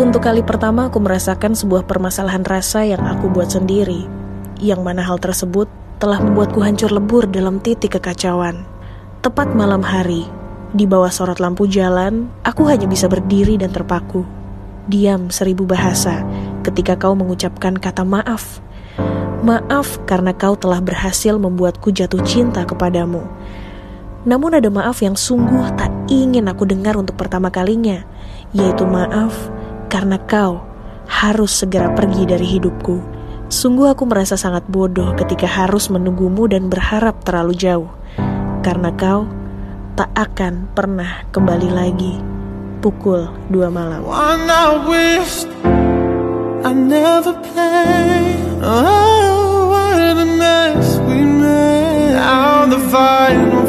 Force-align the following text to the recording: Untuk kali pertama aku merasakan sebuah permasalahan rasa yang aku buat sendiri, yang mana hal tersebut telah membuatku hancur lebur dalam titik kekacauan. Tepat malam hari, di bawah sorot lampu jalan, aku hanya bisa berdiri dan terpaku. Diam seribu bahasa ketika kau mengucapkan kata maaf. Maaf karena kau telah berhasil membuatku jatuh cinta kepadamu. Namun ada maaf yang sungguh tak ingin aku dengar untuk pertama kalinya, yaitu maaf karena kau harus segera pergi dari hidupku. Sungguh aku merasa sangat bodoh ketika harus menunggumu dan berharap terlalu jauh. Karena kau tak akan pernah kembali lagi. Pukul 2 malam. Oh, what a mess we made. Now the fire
Untuk 0.00 0.24
kali 0.24 0.40
pertama 0.40 0.88
aku 0.88 0.96
merasakan 0.96 1.52
sebuah 1.52 1.84
permasalahan 1.84 2.40
rasa 2.40 2.88
yang 2.88 3.04
aku 3.04 3.28
buat 3.28 3.52
sendiri, 3.52 4.08
yang 4.56 4.80
mana 4.80 5.04
hal 5.04 5.20
tersebut 5.20 5.68
telah 6.00 6.16
membuatku 6.24 6.56
hancur 6.64 6.88
lebur 6.88 7.28
dalam 7.28 7.60
titik 7.60 8.00
kekacauan. 8.00 8.64
Tepat 9.20 9.52
malam 9.52 9.84
hari, 9.84 10.24
di 10.72 10.88
bawah 10.88 11.12
sorot 11.12 11.36
lampu 11.36 11.68
jalan, 11.68 12.32
aku 12.48 12.64
hanya 12.64 12.88
bisa 12.88 13.12
berdiri 13.12 13.60
dan 13.60 13.76
terpaku. 13.76 14.24
Diam 14.88 15.28
seribu 15.28 15.68
bahasa 15.68 16.24
ketika 16.64 16.96
kau 16.96 17.12
mengucapkan 17.12 17.76
kata 17.76 18.00
maaf. 18.00 18.64
Maaf 19.44 20.00
karena 20.08 20.32
kau 20.32 20.56
telah 20.56 20.80
berhasil 20.80 21.36
membuatku 21.36 21.92
jatuh 21.92 22.24
cinta 22.24 22.64
kepadamu. 22.64 23.20
Namun 24.24 24.56
ada 24.56 24.72
maaf 24.72 25.04
yang 25.04 25.12
sungguh 25.12 25.76
tak 25.76 25.92
ingin 26.08 26.48
aku 26.48 26.64
dengar 26.64 26.96
untuk 26.96 27.20
pertama 27.20 27.52
kalinya, 27.52 28.00
yaitu 28.56 28.88
maaf 28.88 29.59
karena 29.90 30.22
kau 30.22 30.62
harus 31.10 31.50
segera 31.50 31.90
pergi 31.90 32.22
dari 32.22 32.46
hidupku. 32.46 33.18
Sungguh 33.50 33.90
aku 33.90 34.06
merasa 34.06 34.38
sangat 34.38 34.62
bodoh 34.70 35.18
ketika 35.18 35.50
harus 35.50 35.90
menunggumu 35.90 36.46
dan 36.46 36.70
berharap 36.70 37.18
terlalu 37.26 37.58
jauh. 37.58 37.90
Karena 38.62 38.94
kau 38.94 39.26
tak 39.98 40.14
akan 40.14 40.70
pernah 40.70 41.26
kembali 41.34 41.70
lagi. 41.74 42.14
Pukul 42.78 43.26
2 43.50 43.68
malam. 43.68 44.06
Oh, 48.62 49.74
what 49.74 50.16
a 50.16 50.24
mess 50.38 51.02
we 51.04 51.18
made. 51.26 52.14
Now 52.14 52.70
the 52.70 52.78
fire 52.88 53.59